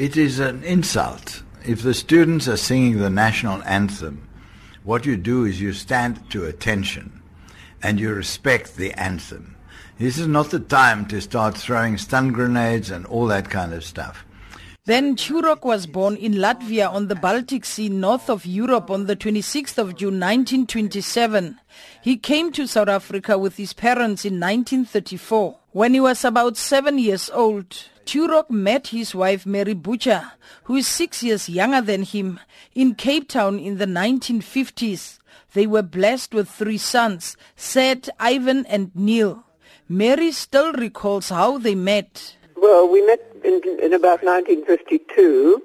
[0.00, 1.42] It is an insult.
[1.62, 4.26] If the students are singing the national anthem,
[4.82, 7.20] what you do is you stand to attention
[7.82, 9.56] and you respect the anthem.
[9.98, 13.84] This is not the time to start throwing stun grenades and all that kind of
[13.84, 14.24] stuff.
[14.86, 19.14] Ben Turok was born in Latvia on the Baltic Sea north of Europe on the
[19.14, 21.60] 26th of June 1927.
[22.00, 25.58] He came to South Africa with his parents in 1934.
[25.72, 27.68] When he was about seven years old,
[28.06, 30.32] Turok met his wife Mary Butcher,
[30.64, 32.40] who is six years younger than him,
[32.74, 35.18] in Cape Town in the 1950s.
[35.52, 39.44] They were blessed with three sons, Seth, Ivan and Neil.
[39.90, 42.36] Mary still recalls how they met.
[42.60, 45.62] Well, we met in, in about 1952.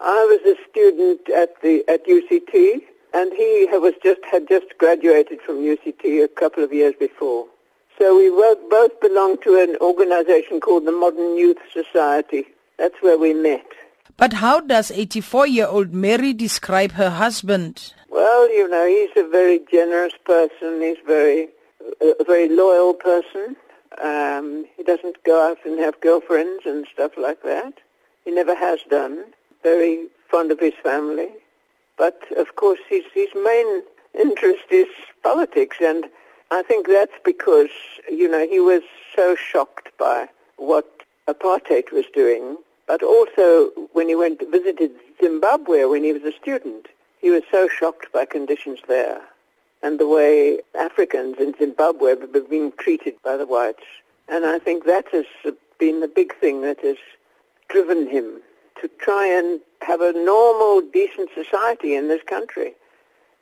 [0.00, 2.82] I was a student at the at UCT,
[3.14, 7.46] and he was just had just graduated from UCT a couple of years before.
[7.98, 12.46] So we both, both belonged to an organization called the Modern Youth Society.
[12.78, 13.66] That's where we met.
[14.16, 17.92] But how does 84-year-old Mary describe her husband?
[18.08, 20.80] Well, you know, he's a very generous person.
[20.80, 21.48] He's very
[22.00, 23.56] a very loyal person.
[24.02, 27.74] Um, he doesn't go out and have girlfriends and stuff like that.
[28.24, 29.24] He never has done.
[29.62, 31.28] Very fond of his family.
[31.96, 33.82] But, of course, his, his main
[34.18, 34.88] interest is
[35.22, 35.78] politics.
[35.80, 36.06] And
[36.50, 37.70] I think that's because,
[38.10, 38.82] you know, he was
[39.14, 42.56] so shocked by what apartheid was doing.
[42.86, 46.86] But also when he went visited Zimbabwe when he was a student,
[47.20, 49.22] he was so shocked by conditions there
[49.86, 53.84] and the way Africans in Zimbabwe were being treated by the whites.
[54.26, 55.26] And I think that has
[55.78, 56.96] been the big thing that has
[57.68, 58.40] driven him
[58.80, 62.74] to try and have a normal, decent society in this country.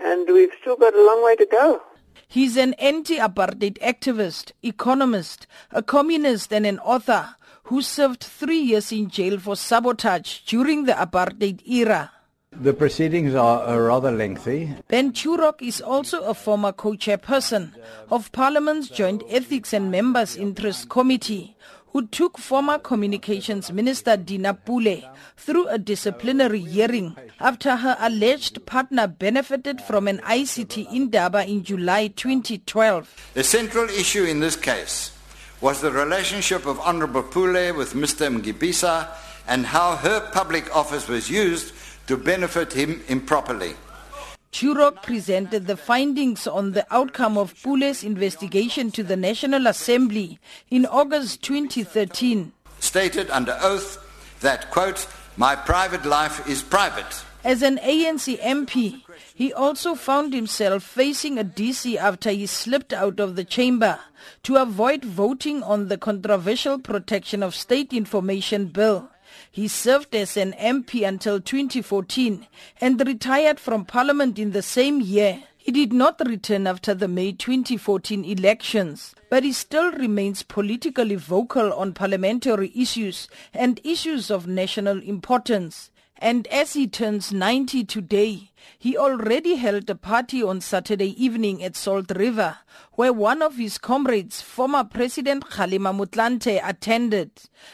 [0.00, 1.82] And we've still got a long way to go.
[2.28, 9.10] He's an anti-apartheid activist, economist, a communist and an author who served three years in
[9.10, 12.12] jail for sabotage during the apartheid era.
[12.52, 14.74] The proceedings are rather lengthy.
[14.88, 17.72] Ben Turok is also a former co-chairperson
[18.10, 21.56] of Parliament's Joint Ethics and Members Interest Committee,
[21.92, 25.02] who took former Communications Minister Dina Pule
[25.36, 31.62] through a disciplinary hearing after her alleged partner benefited from an ICT in indaba in
[31.62, 33.30] July 2012.
[33.34, 35.12] The central issue in this case
[35.60, 38.34] was the relationship of Honorable Pule with Mr.
[38.34, 39.06] Mngqibisa
[39.46, 41.72] and how her public office was used
[42.08, 43.76] to benefit him improperly.
[44.50, 50.38] Turok presented the findings on the outcome of Pule's investigation to the National Assembly
[50.70, 52.52] in August 2013.
[52.80, 53.98] Stated under oath
[54.40, 57.24] that, quote, my private life is private.
[57.44, 59.02] As an ANC MP,
[59.34, 64.00] he also found himself facing a DC after he slipped out of the chamber
[64.42, 69.08] to avoid voting on the controversial Protection of State Information Bill.
[69.50, 72.46] He served as an MP until 2014
[72.80, 75.42] and retired from Parliament in the same year.
[75.56, 81.72] He did not return after the May 2014 elections, but he still remains politically vocal
[81.74, 85.90] on parliamentary issues and issues of national importance.
[86.20, 91.76] And as he turns 90 today, he already held a party on Saturday evening at
[91.76, 92.58] Salt River,
[92.94, 97.30] where one of his comrades, former President Kgalema Motlanthe, attended.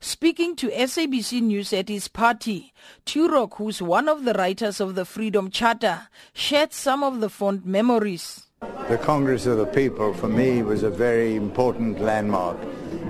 [0.00, 2.74] Speaking to SABC News at his party,
[3.06, 7.64] Turok, who's one of the writers of the Freedom Charter, shared some of the fond
[7.64, 8.46] memories.
[8.88, 12.58] The Congress of the People, for me, was a very important landmark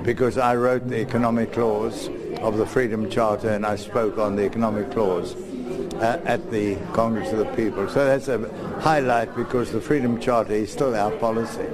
[0.05, 2.09] because I wrote the economic clause
[2.41, 5.35] of the Freedom Charter and I spoke on the economic clause
[5.95, 7.89] uh, at the Congress of the People.
[7.89, 8.49] So that's a
[8.81, 11.69] highlight because the Freedom Charter is still our policy.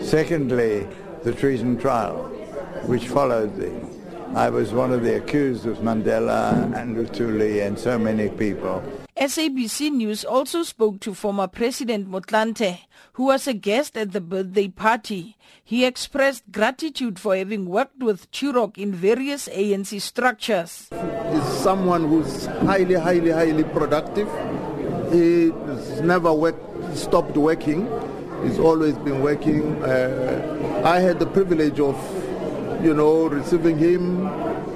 [0.00, 0.86] Secondly,
[1.22, 2.24] the treason trial,
[2.86, 3.72] which followed the
[4.34, 8.82] I was one of the accused of Mandela and Luthuli and so many people.
[9.16, 12.80] SABC News also spoke to former President Motlanthe,
[13.12, 15.36] who was a guest at the birthday party.
[15.62, 20.88] He expressed gratitude for having worked with Turok in various ANC structures.
[21.30, 24.28] He's someone who's highly, highly, highly productive.
[25.12, 26.32] He's never
[26.94, 27.86] stopped working.
[28.42, 29.80] He's always been working.
[29.84, 31.94] Uh, I had the privilege of,
[32.84, 34.24] you know, receiving him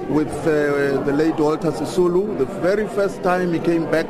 [0.09, 4.07] with uh, the late Walter Sisulu, the very first time he came back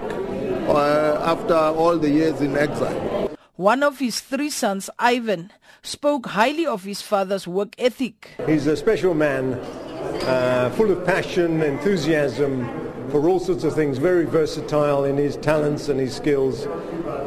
[0.68, 3.32] uh, after all the years in exile.
[3.56, 5.52] One of his three sons, Ivan,
[5.82, 8.32] spoke highly of his father's work ethic.
[8.46, 12.68] He's a special man, uh, full of passion, enthusiasm
[13.10, 16.68] for all sorts of things, very versatile in his talents and his skills,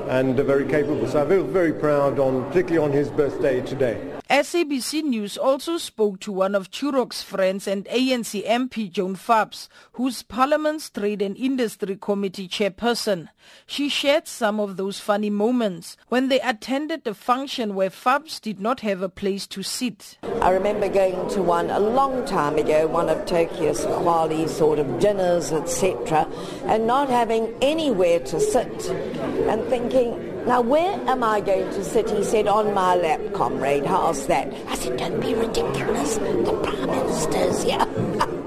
[0.09, 1.09] and very capable.
[1.09, 4.12] So I feel very proud, on, particularly on his birthday today.
[4.31, 10.23] SABC News also spoke to one of Turok's friends and ANC MP Joan Fubbs, who's
[10.23, 13.29] Parliament's Trade and Industry Committee chairperson.
[13.67, 18.61] She shared some of those funny moments when they attended a function where Fubbs did
[18.61, 20.19] not have a place to sit.
[20.41, 25.01] I remember going to one a long time ago, one of Turok's quality sort of
[25.01, 26.29] dinners, etc.,
[26.65, 32.11] and not having anywhere to sit and thinking, now, where am I going to sit?
[32.11, 33.87] He said, on my lap, comrade.
[33.87, 34.53] How's that?
[34.69, 36.17] I said, don't be ridiculous.
[36.17, 38.39] The Prime Minister's here.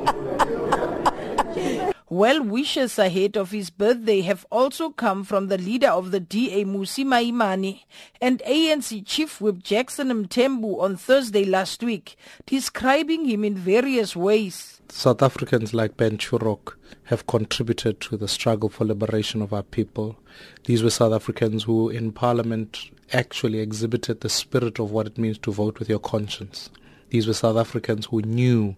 [2.15, 6.63] Well wishes ahead of his birthday have also come from the leader of the DA
[6.63, 7.81] Mmusi Maimane
[8.21, 12.15] and ANC Chief Whip Jackson Mthembu on Thursday last week,
[12.45, 14.79] describing him in various ways.
[14.87, 20.15] South Africans like Ben Turok have contributed to the struggle for liberation of our people.
[20.63, 25.37] These were South Africans who in parliament actually exhibited the spirit of what it means
[25.39, 26.69] to vote with your conscience.
[27.09, 28.77] These were South Africans who knew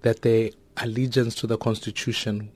[0.00, 2.50] that their allegiance to the constitution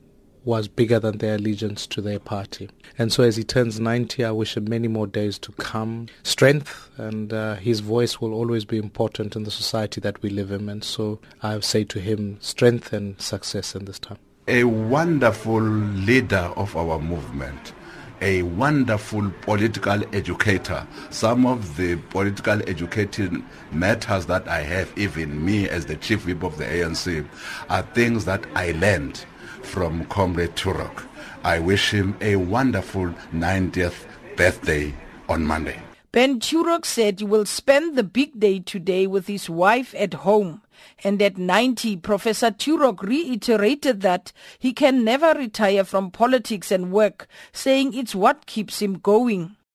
[0.47, 2.69] was bigger than their allegiance to their party.
[2.97, 6.89] And so as he turns 90, I wish him many more days to come, strength,
[6.95, 10.69] and uh, his voice will always be important in the society that we live in.
[10.69, 14.19] And so I say to him, strength and success in this time.
[14.47, 17.73] A wonderful leader of our movement
[18.19, 20.87] a wonderful political educator.
[21.11, 26.41] Some of the political educating matters that I have, even me as the chief whip
[26.41, 27.27] of the ANC,
[27.69, 29.23] are things that I learned
[29.67, 31.05] from Comrade Turok.
[31.43, 34.05] I wish him a wonderful 90th
[34.35, 34.93] birthday
[35.27, 35.79] on Monday.
[36.13, 40.61] Ben Turok said he will spend the big day today with his wife at home.
[41.03, 47.27] And at 90, Professor Turok reiterated that he can never retire from politics and work,
[47.51, 49.57] saying it's what keeps him going.